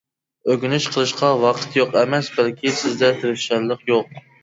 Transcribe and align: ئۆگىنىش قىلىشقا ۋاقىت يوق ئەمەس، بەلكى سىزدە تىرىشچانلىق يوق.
ئۆگىنىش 0.53 0.87
قىلىشقا 0.95 1.29
ۋاقىت 1.45 1.79
يوق 1.81 1.99
ئەمەس، 2.03 2.33
بەلكى 2.41 2.77
سىزدە 2.83 3.15
تىرىشچانلىق 3.25 3.91
يوق. 3.97 4.23